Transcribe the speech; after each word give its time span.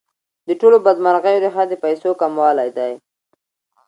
د 0.47 0.49
ټولو 0.61 0.77
بدمرغیو 0.85 1.41
ریښه 1.43 1.63
د 1.67 1.73
پیسو 1.83 2.09
کموالی 2.21 2.69
دی. 2.77 2.93